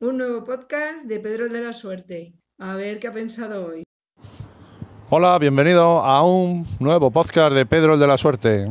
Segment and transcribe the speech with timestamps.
[0.00, 2.32] Un nuevo podcast de Pedro de la Suerte.
[2.60, 3.82] A ver qué ha pensado hoy.
[5.10, 8.70] Hola, bienvenido a un nuevo podcast de Pedro el de la Suerte.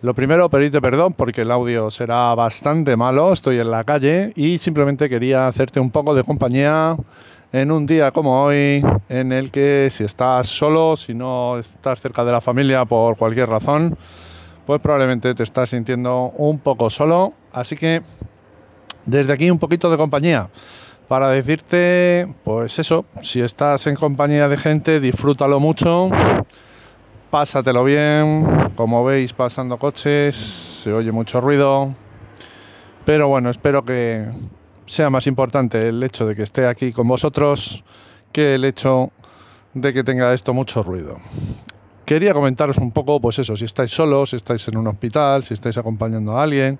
[0.00, 4.58] Lo primero, pedirte perdón porque el audio será bastante malo, estoy en la calle y
[4.58, 6.96] simplemente quería hacerte un poco de compañía
[7.50, 12.22] en un día como hoy, en el que si estás solo, si no estás cerca
[12.22, 13.98] de la familia por cualquier razón,
[14.64, 17.32] pues probablemente te estás sintiendo un poco solo.
[17.50, 18.02] Así que
[19.08, 20.48] desde aquí un poquito de compañía
[21.08, 26.10] para decirte, pues eso, si estás en compañía de gente, disfrútalo mucho,
[27.30, 30.36] pásatelo bien, como veis pasando coches,
[30.82, 31.94] se oye mucho ruido,
[33.06, 34.26] pero bueno, espero que
[34.84, 37.82] sea más importante el hecho de que esté aquí con vosotros
[38.30, 39.10] que el hecho
[39.72, 41.16] de que tenga esto mucho ruido.
[42.08, 45.52] Quería comentaros un poco, pues eso, si estáis solos, si estáis en un hospital, si
[45.52, 46.78] estáis acompañando a alguien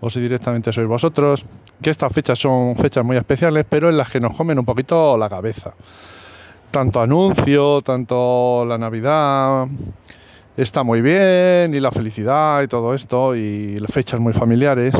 [0.00, 1.44] o si directamente sois vosotros,
[1.82, 5.18] que estas fechas son fechas muy especiales, pero en las que nos comen un poquito
[5.18, 5.74] la cabeza.
[6.70, 9.66] Tanto anuncio, tanto la Navidad,
[10.56, 14.94] está muy bien, y la felicidad y todo esto, y las fechas muy familiares.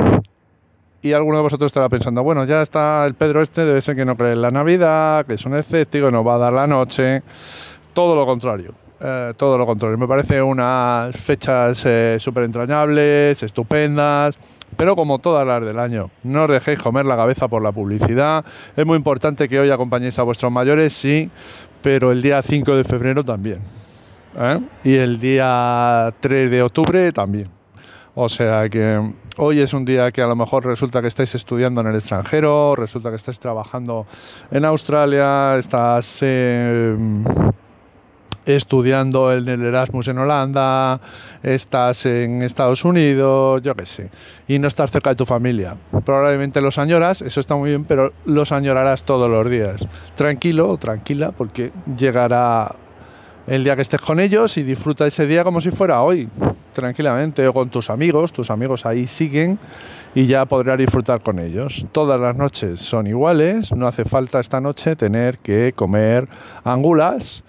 [1.02, 4.04] Y alguno de vosotros estará pensando, bueno, ya está el Pedro este, debe ser que
[4.04, 7.22] no cree en la Navidad, que es un escéptico, nos va a dar la noche.
[7.94, 14.36] Todo lo contrario eh, todo lo contrario, me parece unas fechas eh, súper entrañables, estupendas,
[14.76, 18.44] pero como todas las del año, no os dejéis comer la cabeza por la publicidad.
[18.76, 21.30] Es muy importante que hoy acompañéis a vuestros mayores, sí,
[21.80, 23.60] pero el día 5 de febrero también.
[24.36, 24.60] ¿eh?
[24.82, 27.48] Y el día 3 de octubre también.
[28.16, 31.82] O sea que hoy es un día que a lo mejor resulta que estáis estudiando
[31.82, 34.06] en el extranjero, resulta que estáis trabajando
[34.50, 36.20] en Australia, estás
[38.48, 41.00] estudiando en el Erasmus en Holanda,
[41.42, 44.08] estás en Estados Unidos, yo qué sé,
[44.48, 45.76] y no estás cerca de tu familia.
[46.04, 49.86] Probablemente los añoras, eso está muy bien, pero los añorarás todos los días.
[50.14, 52.74] Tranquilo o tranquila, porque llegará
[53.46, 56.26] el día que estés con ellos y disfruta ese día como si fuera hoy,
[56.72, 59.58] tranquilamente, o con tus amigos, tus amigos ahí siguen
[60.14, 61.84] y ya podrás disfrutar con ellos.
[61.92, 66.26] Todas las noches son iguales, no hace falta esta noche tener que comer
[66.64, 67.44] angulas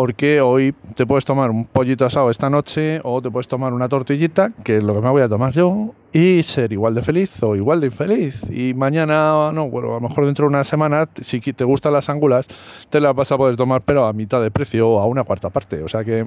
[0.00, 3.86] porque hoy te puedes tomar un pollito asado esta noche o te puedes tomar una
[3.86, 7.42] tortillita, que es lo que me voy a tomar yo, y ser igual de feliz
[7.42, 8.40] o igual de infeliz.
[8.50, 12.08] Y mañana, no, bueno, a lo mejor dentro de una semana, si te gustan las
[12.08, 12.46] ángulas,
[12.88, 15.50] te las vas a poder tomar, pero a mitad de precio o a una cuarta
[15.50, 15.82] parte.
[15.82, 16.24] O sea que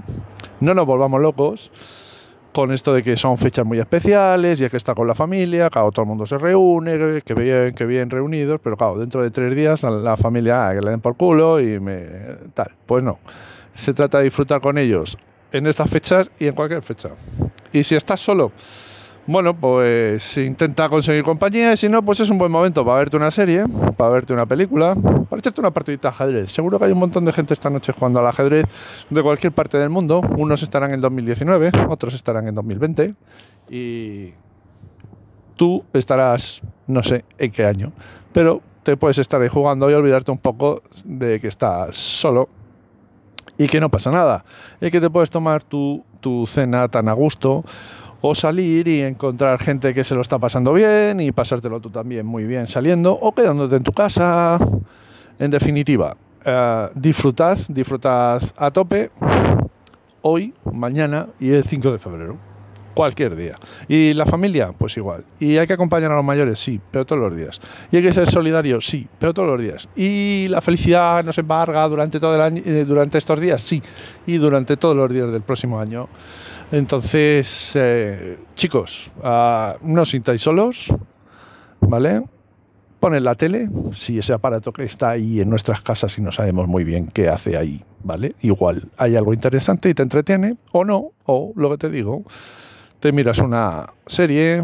[0.59, 1.71] no nos volvamos locos
[2.53, 5.71] con esto de que son fechas muy especiales y hay que estar con la familia,
[5.71, 9.31] claro, todo el mundo se reúne, que bien, que bien reunidos, pero claro, dentro de
[9.31, 11.79] tres días la familia, ah, que le den por culo y
[12.53, 12.71] tal.
[12.85, 13.17] Pues no
[13.73, 15.17] se trata de disfrutar con ellos
[15.51, 17.09] en estas fechas y en cualquier fecha.
[17.71, 18.51] Y si estás solo,
[19.25, 23.15] bueno, pues intenta conseguir compañía y si no, pues es un buen momento para verte
[23.15, 23.63] una serie,
[23.95, 26.51] para verte una película, para echarte una partidita de ajedrez.
[26.51, 28.65] Seguro que hay un montón de gente esta noche jugando al ajedrez
[29.09, 30.21] de cualquier parte del mundo.
[30.37, 33.15] Unos estarán en 2019, otros estarán en 2020
[33.69, 34.33] y
[35.55, 37.93] tú estarás, no sé en qué año,
[38.33, 42.49] pero te puedes estar ahí jugando y olvidarte un poco de que estás solo
[43.63, 44.43] y que no pasa nada.
[44.81, 47.63] Y que te puedes tomar tu, tu cena tan a gusto
[48.21, 52.25] o salir y encontrar gente que se lo está pasando bien y pasártelo tú también
[52.25, 54.57] muy bien saliendo o quedándote en tu casa.
[55.39, 59.11] En definitiva, eh, disfrutad, disfrutad a tope
[60.21, 62.52] hoy, mañana y el 5 de febrero
[62.93, 63.55] cualquier día.
[63.87, 65.23] Y la familia, pues igual.
[65.39, 67.59] Y hay que acompañar a los mayores, sí, pero todos los días.
[67.91, 69.87] Y hay que ser solidario, sí, pero todos los días.
[69.95, 73.81] Y la felicidad nos embarga durante todo el año, eh, durante estos días, sí,
[74.25, 76.07] y durante todos los días del próximo año.
[76.71, 80.91] Entonces, eh, chicos, uh, no sintáis solos,
[81.81, 82.23] ¿vale?
[82.99, 86.67] Poned la tele, si ese aparato que está ahí en nuestras casas y no sabemos
[86.67, 88.33] muy bien qué hace ahí, ¿vale?
[88.41, 92.23] Igual hay algo interesante y te entretiene, o no, o lo que te digo,
[93.03, 94.63] te miras una serie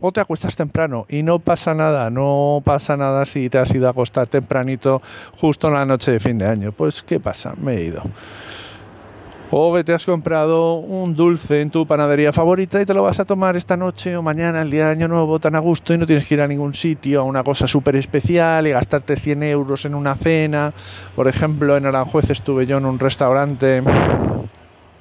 [0.00, 3.88] o te acuestas temprano y no pasa nada, no pasa nada si te has ido
[3.88, 5.02] a acostar tempranito
[5.38, 6.72] justo en la noche de fin de año.
[6.72, 7.52] Pues ¿qué pasa?
[7.60, 8.00] Me he ido.
[9.50, 13.20] O que te has comprado un dulce en tu panadería favorita y te lo vas
[13.20, 15.98] a tomar esta noche o mañana, el día de Año Nuevo, tan a gusto y
[15.98, 19.42] no tienes que ir a ningún sitio, a una cosa súper especial y gastarte 100
[19.42, 20.72] euros en una cena.
[21.14, 23.82] Por ejemplo, en Aranjuez estuve yo en un restaurante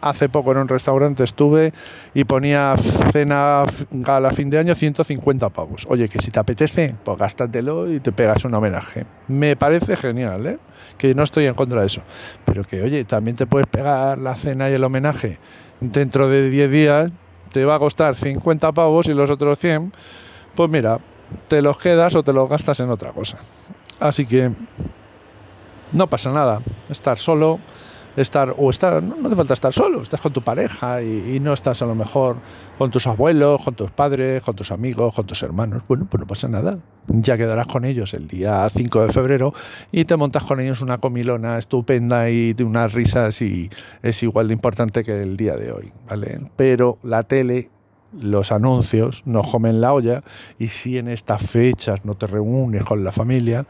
[0.01, 1.73] hace poco en un restaurante estuve
[2.13, 2.75] y ponía
[3.11, 5.85] cena gala fin de año 150 pavos.
[5.89, 9.05] Oye, que si te apetece, pues gástatelo y te pegas un homenaje.
[9.27, 10.59] Me parece genial, ¿eh?
[10.97, 12.01] Que no estoy en contra de eso.
[12.45, 15.39] Pero que, oye, también te puedes pegar la cena y el homenaje
[15.79, 17.11] dentro de 10 días,
[17.51, 19.93] te va a costar 50 pavos y los otros 100.
[20.55, 20.99] Pues mira,
[21.47, 23.37] te los quedas o te los gastas en otra cosa.
[23.99, 24.51] Así que
[25.91, 27.59] no pasa nada, estar solo,
[28.17, 31.81] estar, o estar, no hace falta estar solo, estás con tu pareja y, no estás
[31.83, 32.37] a lo mejor
[32.77, 35.83] con tus abuelos, con tus padres, con tus amigos, con tus hermanos.
[35.87, 36.79] Bueno, pues no pasa nada.
[37.07, 39.53] Ya quedarás con ellos el día 5 de febrero
[39.91, 43.69] y te montas con ellos una comilona estupenda y unas risas y
[44.01, 46.41] es igual de importante que el día de hoy, ¿vale?
[46.57, 47.69] Pero la tele
[48.21, 50.23] los anuncios no comen la olla
[50.59, 53.65] y si en estas fechas no te reúnes con la familia,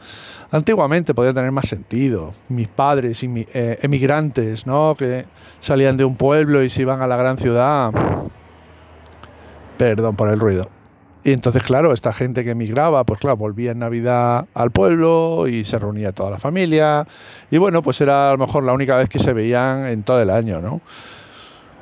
[0.50, 2.32] antiguamente podía tener más sentido.
[2.48, 4.94] Mis padres y eh, emigrantes, ¿no?
[4.96, 5.26] Que
[5.60, 7.92] salían de un pueblo y se iban a la gran ciudad.
[9.76, 10.68] Perdón por el ruido.
[11.24, 15.64] Y entonces, claro, esta gente que emigraba, pues claro, volvía en Navidad al pueblo y
[15.64, 17.06] se reunía toda la familia.
[17.50, 20.22] Y bueno, pues era a lo mejor la única vez que se veían en todo
[20.22, 20.80] el año, ¿no?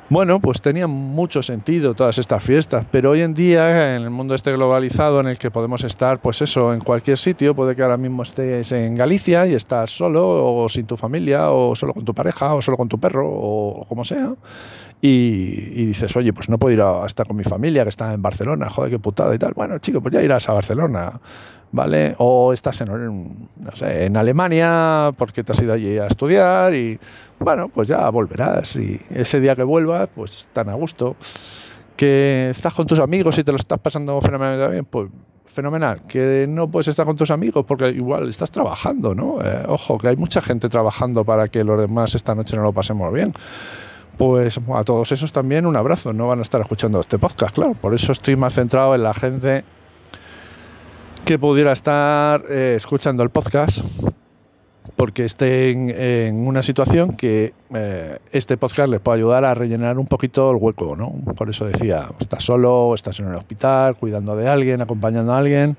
[0.09, 4.35] Bueno, pues tenía mucho sentido todas estas fiestas, pero hoy en día, en el mundo
[4.35, 7.97] este globalizado en el que podemos estar, pues eso, en cualquier sitio, puede que ahora
[7.97, 12.13] mismo estés en Galicia y estás solo, o sin tu familia, o solo con tu
[12.13, 14.33] pareja, o solo con tu perro, o como sea,
[14.99, 18.21] y, dices, oye, pues no puedo ir a, estar con mi familia que está en
[18.21, 19.53] Barcelona, joder, qué putada y tal.
[19.53, 21.19] Bueno, chico, pues ya irás a Barcelona,
[21.71, 22.15] ¿vale?
[22.17, 26.99] O estás en, no sé, en Alemania porque te has ido allí a estudiar y,
[27.39, 28.75] bueno, pues ya volverás.
[28.77, 31.15] Y ese día que vuelvas, pues tan a gusto.
[31.95, 35.09] Que estás con tus amigos y te lo estás pasando fenomenal bien, pues
[35.45, 36.01] fenomenal.
[36.07, 39.39] Que no puedes estar con tus amigos porque igual estás trabajando, ¿no?
[39.43, 42.73] Eh, ojo, que hay mucha gente trabajando para que los demás esta noche no lo
[42.73, 43.33] pasemos bien.
[44.17, 46.11] Pues a todos esos también un abrazo.
[46.13, 47.73] No van a estar escuchando este podcast, claro.
[47.73, 49.63] Por eso estoy más centrado en la gente
[51.25, 53.79] que pudiera estar eh, escuchando el podcast
[54.95, 60.07] porque estén en una situación que eh, este podcast les puede ayudar a rellenar un
[60.07, 61.13] poquito el hueco, ¿no?
[61.35, 65.77] Por eso decía, estás solo, estás en el hospital, cuidando de alguien, acompañando a alguien,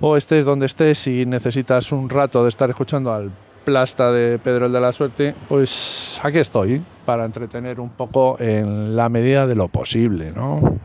[0.00, 3.30] o estés donde estés y necesitas un rato de estar escuchando al
[3.64, 8.96] plasta de Pedro el de la Suerte, pues aquí estoy para entretener un poco en
[8.96, 10.78] la medida de lo posible, ¿no?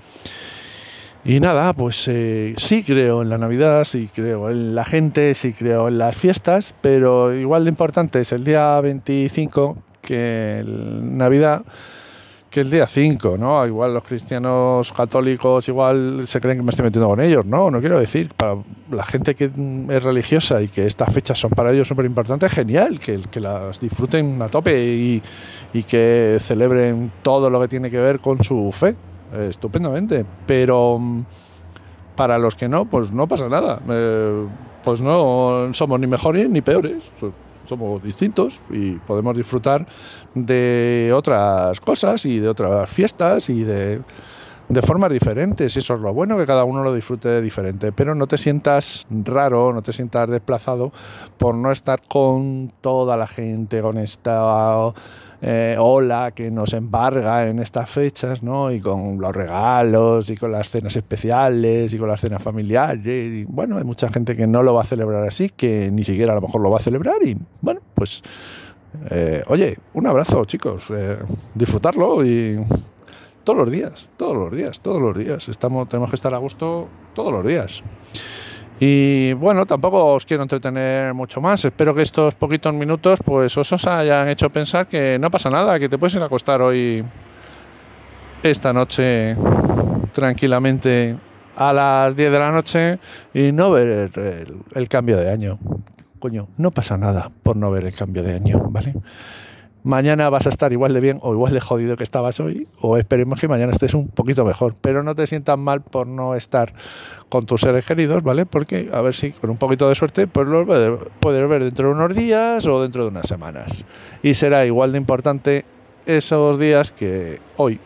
[1.24, 5.54] Y nada, pues eh, sí creo en la Navidad, sí creo en la gente, sí
[5.54, 11.64] creo en las fiestas, pero igual de importante es el día 25 que Navidad
[12.56, 13.68] que el día 5, ¿no?
[13.68, 17.70] Igual los cristianos católicos igual se creen que me estoy metiendo con ellos, ¿no?
[17.70, 18.56] No quiero decir, para
[18.90, 19.52] la gente que
[19.90, 23.82] es religiosa y que estas fechas son para ellos súper importantes, genial, que, que las
[23.82, 25.22] disfruten a tope y,
[25.84, 28.96] que celebren todo lo que tiene que ver con su fe
[29.38, 30.26] estupendamente.
[30.48, 31.26] Pero mm,
[32.16, 33.82] para los que no, pues no pasa nada.
[33.90, 34.46] Eh,
[34.82, 37.04] pues no somos ni mejores ni peores.
[37.66, 39.88] Somos distintos y podemos disfrutar
[40.34, 44.02] de otras cosas y de otras fiestas y de,
[44.70, 45.76] de formas diferentes.
[45.76, 47.92] Y eso es lo bueno, que cada uno lo disfrute diferente.
[47.92, 50.92] Pero no te sientas raro, no te sientas desplazado
[51.38, 54.92] por no estar con toda la gente, con esta
[55.42, 58.72] eh, ola que nos embarga en estas fechas, ¿no?
[58.72, 63.06] Y con los regalos y con las cenas especiales y con las cenas familiares.
[63.06, 66.32] Y bueno, hay mucha gente que no lo va a celebrar así, que ni siquiera
[66.32, 68.24] a lo mejor lo va a celebrar y bueno, pues
[69.10, 71.18] eh, oye, un abrazo chicos, eh,
[71.54, 72.58] disfrutarlo y
[73.46, 75.48] todos los días, todos los días, todos los días.
[75.48, 77.82] Estamos, tenemos que estar a gusto todos los días.
[78.80, 81.64] Y bueno, tampoco os quiero entretener mucho más.
[81.64, 85.88] Espero que estos poquitos minutos pues os hayan hecho pensar que no pasa nada, que
[85.88, 87.06] te puedes ir a acostar hoy
[88.44, 89.38] esta noche
[90.12, 91.16] tranquilamente
[91.56, 93.00] a las 10 de la noche
[93.34, 95.58] y no ver el, el cambio de año.
[96.20, 98.96] Coño, no pasa nada por no ver el cambio de año, ¿vale?
[99.86, 102.98] Mañana vas a estar igual de bien o igual de jodido que estabas hoy, o
[102.98, 106.74] esperemos que mañana estés un poquito mejor, pero no te sientas mal por no estar
[107.30, 108.48] con tus seres queridos, ¿vale?
[108.48, 110.66] Porque a ver si con un poquito de suerte pues lo
[111.20, 113.86] puedes ver dentro de unos días o dentro de unas semanas.
[114.24, 115.66] Y será igual de importante
[116.06, 117.80] esos días que hoy.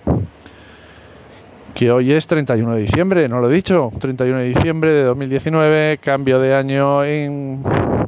[1.75, 5.99] Que hoy es 31 de diciembre, no lo he dicho, 31 de diciembre de 2019,
[6.01, 7.61] cambio de año en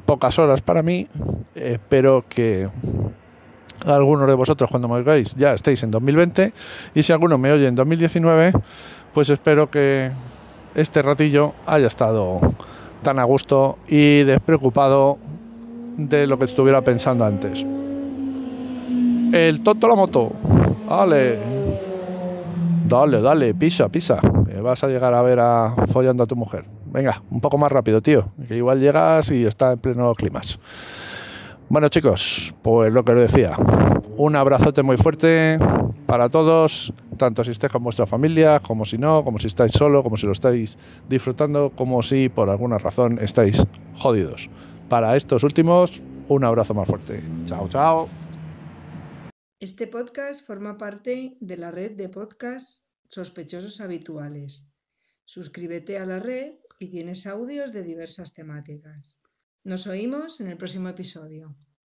[0.06, 1.08] pocas horas para mí.
[1.56, 2.70] Espero que
[3.86, 6.54] algunos de vosotros cuando me oigáis ya estéis en 2020
[6.94, 8.54] y si alguno me oye en 2019,
[9.14, 10.12] pues espero que
[10.76, 12.40] este ratillo haya estado
[13.02, 15.18] tan a gusto y despreocupado
[15.98, 17.66] de lo que estuviera pensando antes.
[19.34, 20.32] El tonto la moto.
[20.88, 21.40] Dale.
[22.88, 24.20] Dale, dale, pisa, pisa.
[24.62, 26.66] vas a llegar a ver a follando a tu mujer.
[26.86, 28.30] Venga, un poco más rápido, tío.
[28.48, 30.60] Que igual llegas y está en pleno climas.
[31.72, 33.56] Bueno chicos, pues lo que os decía,
[34.18, 35.58] un abrazote muy fuerte,
[36.06, 40.04] para todos, tanto si estáis con vuestra familia, como si no, como si estáis solo,
[40.04, 44.50] como si lo estáis disfrutando, como si por alguna razón estáis jodidos.
[44.90, 47.24] Para estos últimos, un abrazo más fuerte.
[47.46, 48.10] Chao, chao.
[49.58, 54.76] Este podcast forma parte de la red de podcasts sospechosos habituales.
[55.24, 56.52] Suscríbete a la red
[56.82, 59.21] y tienes audios de diversas temáticas.
[59.64, 61.56] Nos oímos en el próximo episodio.